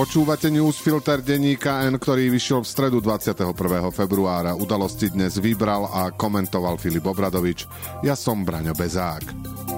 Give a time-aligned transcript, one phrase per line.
[0.00, 3.52] Počúvate newsfilter denníka N, ktorý vyšiel v stredu 21.
[3.92, 4.56] februára.
[4.56, 7.68] Udalosti dnes vybral a komentoval Filip Obradovič.
[8.00, 9.28] Ja som Braňo Bezák.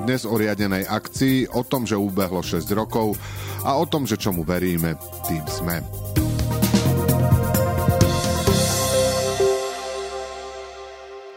[0.06, 3.18] Dnes o riadenej akcii, o tom, že ubehlo 6 rokov
[3.66, 4.94] a o tom, že čomu veríme,
[5.26, 5.82] tým sme.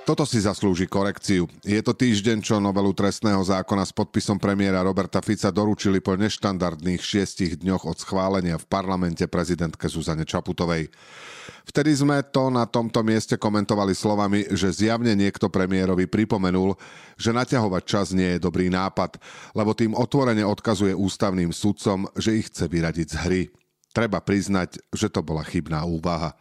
[0.05, 1.49] Toto si zaslúži korekciu.
[1.65, 7.01] Je to týždeň, čo novelu trestného zákona s podpisom premiéra Roberta Fica doručili po neštandardných
[7.01, 10.93] šiestich dňoch od schválenia v parlamente prezidentke Zuzane Čaputovej.
[11.65, 16.77] Vtedy sme to na tomto mieste komentovali slovami, že zjavne niekto premiérovi pripomenul,
[17.17, 19.17] že naťahovať čas nie je dobrý nápad,
[19.57, 23.41] lebo tým otvorene odkazuje ústavným sudcom, že ich chce vyradiť z hry.
[23.89, 26.37] Treba priznať, že to bola chybná úvaha.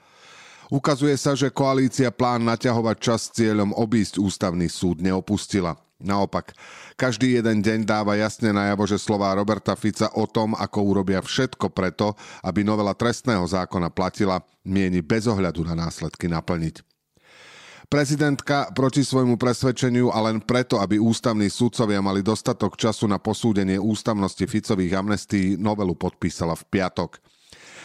[0.72, 5.76] Ukazuje sa, že koalícia plán naťahovať čas cieľom obísť ústavný súd neopustila.
[6.04, 6.52] Naopak,
[7.00, 11.72] každý jeden deň dáva jasne najavo, že slová Roberta Fica o tom, ako urobia všetko
[11.72, 12.12] preto,
[12.44, 16.84] aby novela trestného zákona platila, mieni bez ohľadu na následky naplniť.
[17.88, 23.78] Prezidentka proti svojmu presvedčeniu a len preto, aby ústavní sudcovia mali dostatok času na posúdenie
[23.78, 27.20] ústavnosti Ficových amnestí, novelu podpísala v piatok.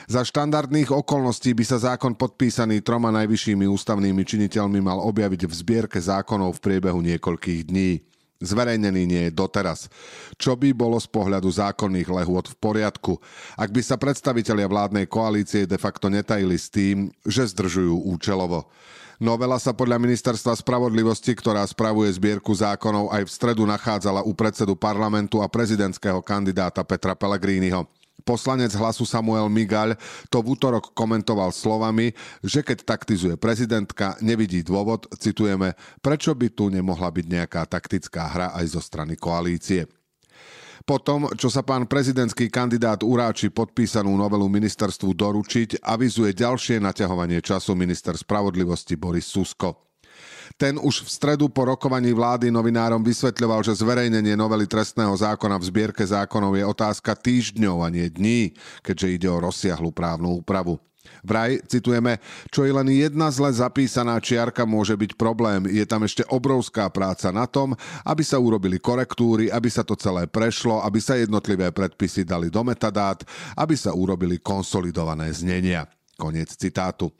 [0.09, 6.01] Za štandardných okolností by sa zákon podpísaný troma najvyššími ústavnými činiteľmi mal objaviť v zbierke
[6.01, 8.01] zákonov v priebehu niekoľkých dní.
[8.41, 9.85] Zverejnený nie je doteraz.
[10.33, 13.21] Čo by bolo z pohľadu zákonných lehôd v poriadku,
[13.53, 18.65] ak by sa predstavitelia vládnej koalície de facto netajili s tým, že zdržujú účelovo.
[19.21, 24.73] Novela sa podľa Ministerstva spravodlivosti, ktorá spravuje zbierku zákonov, aj v stredu nachádzala u predsedu
[24.73, 27.98] parlamentu a prezidentského kandidáta Petra Pellegriniho.
[28.23, 29.95] Poslanec hlasu Samuel Migaľ
[30.27, 32.13] to v útorok komentoval slovami,
[32.45, 38.47] že keď taktizuje prezidentka, nevidí dôvod, citujeme, prečo by tu nemohla byť nejaká taktická hra
[38.55, 39.89] aj zo strany koalície.
[40.87, 47.77] Potom, čo sa pán prezidentský kandidát uráči podpísanú novelu ministerstvu doručiť, avizuje ďalšie naťahovanie času
[47.77, 49.88] minister spravodlivosti Boris Susko.
[50.55, 55.67] Ten už v stredu po rokovaní vlády novinárom vysvetľoval, že zverejnenie novely trestného zákona v
[55.67, 60.79] zbierke zákonov je otázka týždňov a nie dní, keďže ide o rozsiahlu právnu úpravu.
[61.19, 65.67] Vraj, citujeme, čo je len jedna zle zapísaná čiarka môže byť problém.
[65.67, 67.75] Je tam ešte obrovská práca na tom,
[68.07, 72.63] aby sa urobili korektúry, aby sa to celé prešlo, aby sa jednotlivé predpisy dali do
[72.63, 73.19] metadát,
[73.59, 75.87] aby sa urobili konsolidované znenia.
[76.15, 77.11] Koniec citátu.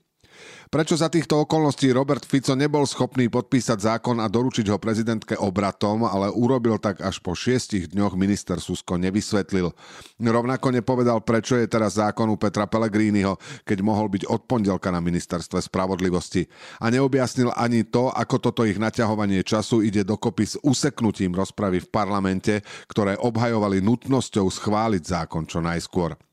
[0.69, 6.05] Prečo za týchto okolností Robert Fico nebol schopný podpísať zákon a doručiť ho prezidentke obratom,
[6.05, 9.73] ale urobil tak až po šiestich dňoch minister Susko nevysvetlil.
[10.21, 15.57] Rovnako nepovedal, prečo je teraz zákonu Petra Pellegriniho, keď mohol byť od pondelka na ministerstve
[15.57, 16.45] spravodlivosti.
[16.77, 21.89] A neobjasnil ani to, ako toto ich naťahovanie času ide dokopy s useknutím rozpravy v
[21.89, 26.28] parlamente, ktoré obhajovali nutnosťou schváliť zákon čo najskôr.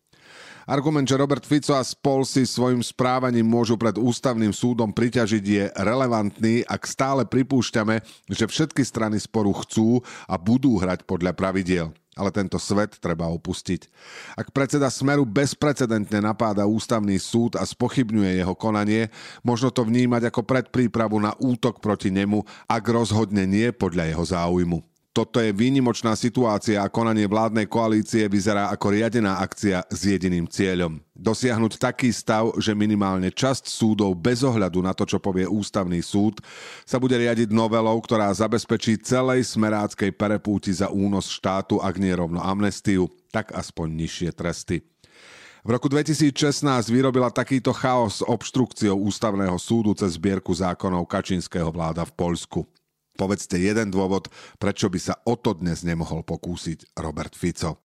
[0.67, 5.65] Argument, že Robert Fico a spol si svojim správaním môžu pred ústavným súdom priťažiť je
[5.79, 11.95] relevantný, ak stále pripúšťame, že všetky strany sporu chcú a budú hrať podľa pravidiel.
[12.19, 13.87] Ale tento svet treba opustiť.
[14.35, 19.07] Ak predseda Smeru bezprecedentne napáda ústavný súd a spochybňuje jeho konanie,
[19.47, 24.96] možno to vnímať ako predprípravu na útok proti nemu, ak rozhodne nie podľa jeho záujmu.
[25.17, 31.01] Toto je výnimočná situácia a konanie vládnej koalície vyzerá ako riadená akcia s jediným cieľom.
[31.17, 36.45] Dosiahnuť taký stav, že minimálne časť súdov bez ohľadu na to, čo povie ústavný súd,
[36.85, 42.45] sa bude riadiť novelou, ktorá zabezpečí celej smeráckej perepúti za únos štátu, ak nie rovno
[42.45, 44.85] amnestiu, tak aspoň nižšie tresty.
[45.65, 46.61] V roku 2016
[46.93, 52.69] vyrobila takýto chaos s obštrukciou ústavného súdu cez zbierku zákonov Kačinského vláda v Poľsku.
[53.17, 54.29] Povedzte jeden dôvod,
[54.61, 57.81] prečo by sa o to dnes nemohol pokúsiť Robert Fico.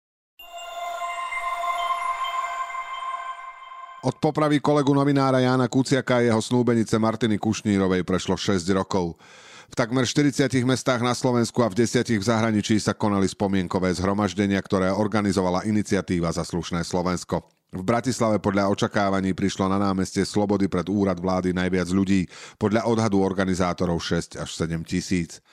[4.07, 9.19] Od popravy kolegu novinára Jána Kuciaka a jeho snúbenice Martiny Kušnírovej prešlo 6 rokov.
[9.67, 14.63] V takmer 40 mestách na Slovensku a v 10 v zahraničí sa konali spomienkové zhromaždenia,
[14.63, 17.56] ktoré organizovala iniciatíva za slušné Slovensko.
[17.67, 22.23] V Bratislave podľa očakávaní prišlo na námestie Slobody pred úrad vlády najviac ľudí,
[22.55, 25.43] podľa odhadu organizátorov 6 až 7 tisíc.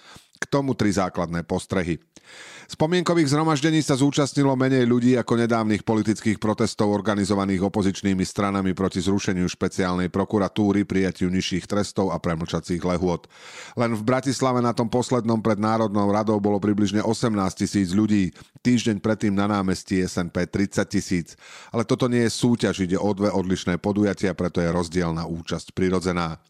[0.45, 1.97] K tomu tri základné postrehy.
[2.65, 9.45] Spomienkových zhromaždení sa zúčastnilo menej ľudí ako nedávnych politických protestov organizovaných opozičnými stranami proti zrušeniu
[9.45, 13.29] špeciálnej prokuratúry, prijatiu nižších trestov a premlčacích lehôd.
[13.77, 18.33] Len v Bratislave na tom poslednom pred Národnou radou bolo približne 18 tisíc ľudí,
[18.65, 21.29] týždeň predtým na námestí SNP 30 tisíc.
[21.69, 26.41] Ale toto nie je súťaž, ide o dve odlišné podujatia, preto je rozdielna účasť prirodzená.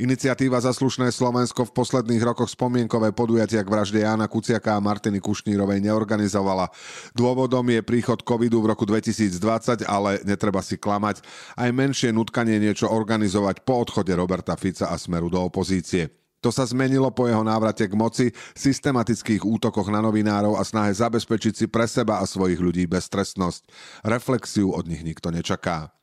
[0.00, 5.84] Iniciatíva Zaslušné Slovensko v posledných rokoch spomienkové podujatia k vražde Jána Kuciaka a Martiny Kušnírovej
[5.84, 6.72] neorganizovala.
[7.12, 11.20] Dôvodom je príchod covidu v roku 2020, ale netreba si klamať,
[11.60, 16.08] aj menšie nutkanie niečo organizovať po odchode Roberta Fica a smeru do opozície.
[16.42, 18.26] To sa zmenilo po jeho návrate k moci,
[18.58, 23.68] systematických útokoch na novinárov a snahe zabezpečiť si pre seba a svojich ľudí beztrestnosť.
[24.02, 26.01] Reflexiu od nich nikto nečaká.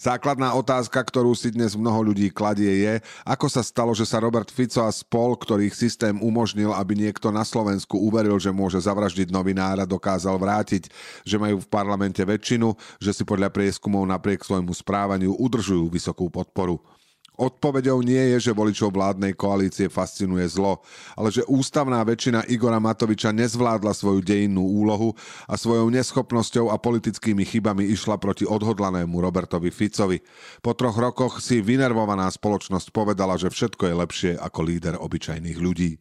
[0.00, 2.94] Základná otázka, ktorú si dnes mnoho ľudí kladie je,
[3.24, 7.46] ako sa stalo, že sa Robert Fico a spol, ktorých systém umožnil, aby niekto na
[7.46, 10.88] Slovensku uveril, že môže zavraždiť novinára, dokázal vrátiť,
[11.22, 16.82] že majú v parlamente väčšinu, že si podľa prieskumov napriek svojmu správaniu udržujú vysokú podporu.
[17.34, 20.78] Odpovedou nie je, že voličov vládnej koalície fascinuje zlo,
[21.18, 25.18] ale že ústavná väčšina Igora Matoviča nezvládla svoju dejinnú úlohu
[25.50, 30.22] a svojou neschopnosťou a politickými chybami išla proti odhodlanému Robertovi Ficovi.
[30.62, 35.98] Po troch rokoch si vynervovaná spoločnosť povedala, že všetko je lepšie ako líder obyčajných ľudí.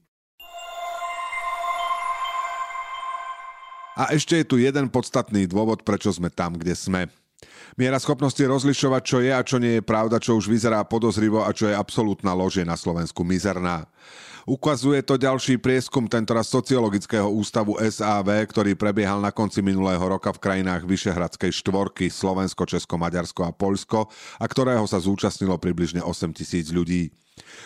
[3.93, 7.01] A ešte je tu jeden podstatný dôvod, prečo sme tam, kde sme.
[7.73, 11.49] Miera schopnosti rozlišovať, čo je a čo nie je pravda, čo už vyzerá podozrivo a
[11.49, 13.89] čo je absolútna lož je na Slovensku mizerná.
[14.43, 20.43] Ukazuje to ďalší prieskum tentoraz sociologického ústavu SAV, ktorý prebiehal na konci minulého roka v
[20.43, 24.11] krajinách Vyšehradskej štvorky Slovensko, Česko, Maďarsko a Poľsko
[24.43, 27.15] a ktorého sa zúčastnilo približne 8 tisíc ľudí.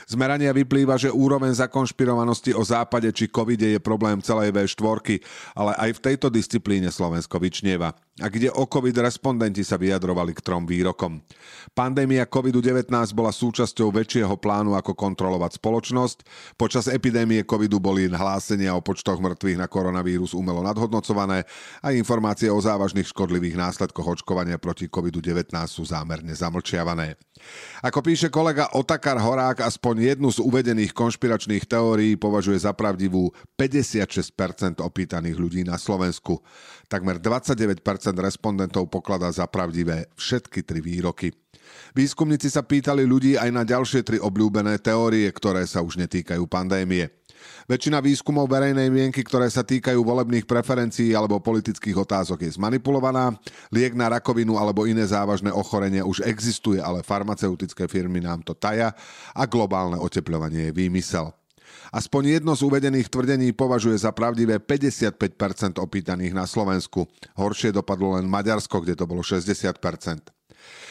[0.07, 5.19] Z vyplýva, že úroveň zakonšpirovanosti o západe či covide je problém celej V4,
[5.57, 7.91] ale aj v tejto disciplíne Slovensko vyčnieva.
[8.17, 11.21] A kde o COVID respondenti sa vyjadrovali k trom výrokom.
[11.77, 16.17] Pandémia COVID-19 bola súčasťou väčšieho plánu, ako kontrolovať spoločnosť.
[16.57, 21.45] Počas epidémie COVIDu boli hlásenia o počtoch mŕtvych na koronavírus umelo nadhodnocované
[21.85, 27.21] a informácie o závažných škodlivých následkoch očkovania proti COVID-19 sú zámerne zamlčiavané.
[27.85, 34.81] Ako píše kolega Otakar Horák, aspoň jednu z uvedených konšpiračných teórií považuje za pravdivú 56%
[34.81, 36.41] opýtaných ľudí na Slovensku.
[36.89, 37.83] Takmer 29%
[38.15, 41.35] respondentov pokladá za pravdivé všetky tri výroky.
[41.91, 47.11] Výskumníci sa pýtali ľudí aj na ďalšie tri obľúbené teórie, ktoré sa už netýkajú pandémie.
[47.67, 53.35] Väčšina výskumov verejnej mienky, ktoré sa týkajú volebných preferencií alebo politických otázok je zmanipulovaná.
[53.69, 58.95] Liek na rakovinu alebo iné závažné ochorenie už existuje, ale farmaceutické firmy nám to taja
[59.35, 61.29] a globálne oteplovanie je výmysel.
[61.91, 67.07] Aspoň jedno z uvedených tvrdení považuje za pravdivé 55% opýtaných na Slovensku.
[67.39, 69.75] Horšie dopadlo len Maďarsko, kde to bolo 60%.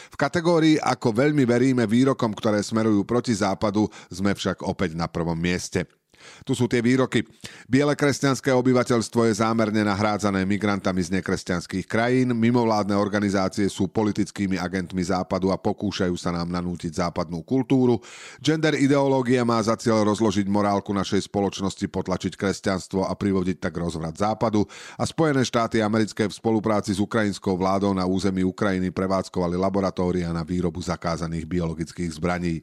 [0.07, 5.35] V kategórii ako veľmi veríme výrokom, ktoré smerujú proti západu, sme však opäť na prvom
[5.35, 5.85] mieste.
[6.47, 7.27] Tu sú tie výroky.
[7.67, 15.03] Biele kresťanské obyvateľstvo je zámerne nahrádzané migrantami z nekresťanských krajín, mimovládne organizácie sú politickými agentmi
[15.03, 17.99] západu a pokúšajú sa nám nanútiť západnú kultúru.
[18.39, 24.15] Gender ideológia má za cieľ rozložiť morálku našej spoločnosti, potlačiť kresťanstvo a privodiť tak rozvrat
[24.15, 24.63] západu
[24.95, 30.45] a Spojené štáty americké v spolupráci s ukrajinskou vládou na území Ukrajiny prevádzkovali laboratória na
[30.45, 32.61] výrobu zakázaných biologických zbraní.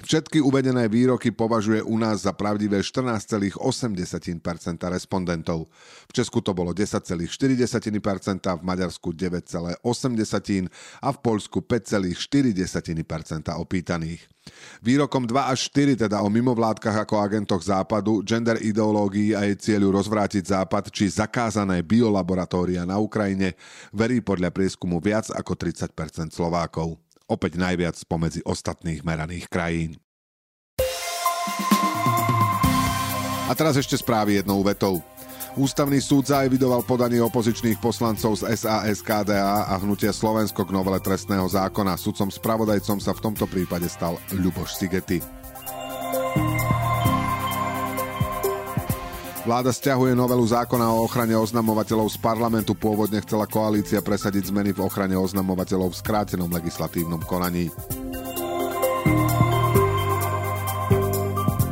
[0.00, 3.60] Všetky uvedené výroky považuje u nás za pravdivé 14,8%
[4.88, 5.68] respondentov.
[6.08, 7.28] V Česku to bolo 10,4%,
[8.56, 9.84] v Maďarsku 9,8%
[10.96, 14.24] a v Poľsku 5,4% opýtaných.
[14.80, 19.92] Výrokom 2 až 4 teda o mimovládkach ako agentoch západu, gender ideológií a jej cieľu
[19.92, 23.60] rozvrátiť západ či zakázané biolaboratória na Ukrajine
[23.92, 26.96] verí podľa prieskumu viac ako 30% Slovákov
[27.30, 29.98] opäť najviac spomedzi ostatných meraných krajín.
[33.50, 35.04] A teraz ešte správy jednou vetou.
[35.52, 41.44] Ústavný súd zaevidoval podanie opozičných poslancov z SAS, KDA a hnutia Slovensko k novele trestného
[41.44, 42.00] zákona.
[42.00, 45.20] Sudcom spravodajcom sa v tomto prípade stal Ľuboš Sigety.
[49.42, 52.78] Vláda stiahuje novelu zákona o ochrane oznamovateľov z parlamentu.
[52.78, 57.66] Pôvodne chcela koalícia presadiť zmeny v ochrane oznamovateľov v skrátenom legislatívnom konaní.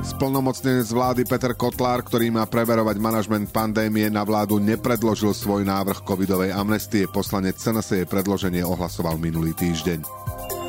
[0.02, 6.50] Splnomocnenec vlády Peter Kotlár, ktorý má preverovať manažment pandémie na vládu, nepredložil svoj návrh covidovej
[6.50, 7.06] amnestie.
[7.06, 10.59] Poslanec SNS jej predloženie ohlasoval minulý týždeň.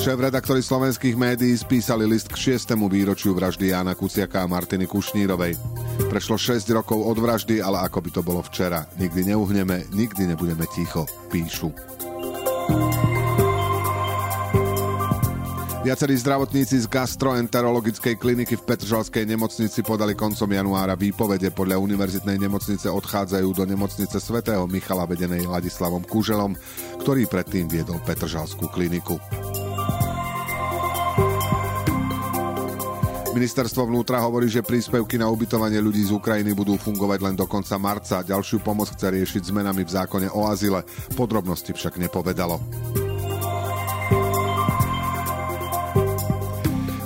[0.00, 2.72] Šéf-redaktori slovenských médií spísali list k 6.
[2.88, 5.60] výročiu vraždy Jána Kuciaka a Martiny Kušnírovej.
[6.08, 8.88] Prešlo 6 rokov od vraždy, ale ako by to bolo včera.
[8.96, 11.68] Nikdy neuhneme, nikdy nebudeme ticho, píšu.
[15.84, 21.52] Viacerí zdravotníci z gastroenterologickej kliniky v Petržalskej nemocnici podali koncom januára výpovede.
[21.52, 26.56] Podľa univerzitnej nemocnice odchádzajú do nemocnice svätého Michala vedenej Ladislavom Kuželom,
[27.00, 29.20] ktorý predtým viedol Petržalskú kliniku.
[33.30, 37.78] Ministerstvo vnútra hovorí, že príspevky na ubytovanie ľudí z Ukrajiny budú fungovať len do konca
[37.78, 38.26] marca.
[38.26, 40.82] Ďalšiu pomoc chce riešiť zmenami v zákone o azile.
[41.14, 42.58] Podrobnosti však nepovedalo.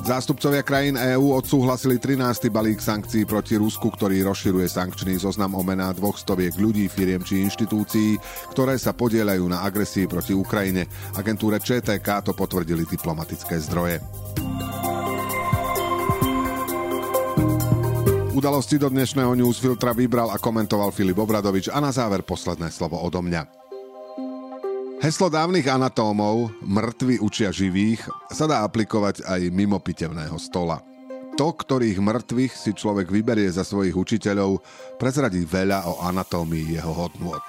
[0.05, 2.53] Zástupcovia krajín EÚ odsúhlasili 13.
[2.53, 7.41] balík sankcií proti Rusku, ktorý rozširuje sankčný zoznam o mená dvoch stoviek ľudí, firiem či
[7.41, 8.21] inštitúcií,
[8.53, 10.85] ktoré sa podielajú na agresii proti Ukrajine.
[11.17, 14.05] Agentúre ČTK to potvrdili diplomatické zdroje.
[18.45, 23.25] Udalosti do dnešného newsfiltra vybral a komentoval Filip Obradovič a na záver posledné slovo odo
[23.25, 23.41] mňa.
[25.01, 30.85] Heslo dávnych anatómov, mŕtvi učia živých, sa dá aplikovať aj mimo pitevného stola.
[31.41, 34.61] To, ktorých mŕtvych si človek vyberie za svojich učiteľov,
[35.01, 37.41] prezradí veľa o anatómii jeho hodnôt.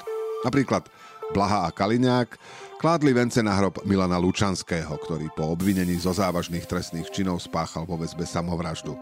[0.47, 0.87] Napríklad
[1.35, 2.39] Blaha a Kaliňák
[2.79, 7.99] kládli vence na hrob Milana Lučanského, ktorý po obvinení zo závažných trestných činov spáchal vo
[7.99, 8.95] väzbe samovraždu.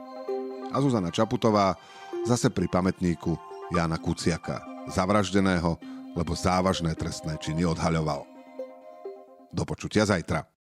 [0.74, 1.78] A Zuzana Čaputová
[2.26, 3.38] zase pri pamätníku
[3.72, 5.78] Jana Kuciaka, zavraždeného,
[6.18, 8.26] lebo závažné trestné činy odhaľoval.
[9.54, 10.53] Do počutia zajtra.